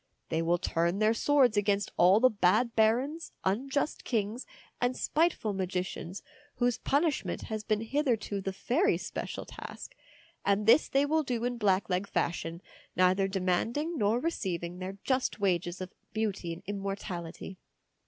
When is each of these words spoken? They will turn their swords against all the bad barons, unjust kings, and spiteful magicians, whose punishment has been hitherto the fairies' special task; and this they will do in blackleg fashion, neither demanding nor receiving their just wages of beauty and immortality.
They 0.29 0.41
will 0.41 0.57
turn 0.57 0.97
their 0.97 1.13
swords 1.13 1.57
against 1.57 1.91
all 1.95 2.19
the 2.19 2.31
bad 2.31 2.75
barons, 2.75 3.33
unjust 3.45 4.03
kings, 4.03 4.47
and 4.81 4.97
spiteful 4.97 5.53
magicians, 5.53 6.23
whose 6.55 6.79
punishment 6.79 7.43
has 7.43 7.63
been 7.63 7.81
hitherto 7.81 8.41
the 8.41 8.51
fairies' 8.51 9.05
special 9.05 9.45
task; 9.45 9.93
and 10.43 10.65
this 10.65 10.89
they 10.89 11.05
will 11.05 11.21
do 11.21 11.43
in 11.43 11.59
blackleg 11.59 12.07
fashion, 12.07 12.63
neither 12.95 13.27
demanding 13.27 13.95
nor 13.95 14.19
receiving 14.19 14.79
their 14.79 14.97
just 15.03 15.39
wages 15.39 15.79
of 15.81 15.93
beauty 16.13 16.51
and 16.51 16.63
immortality. 16.65 17.59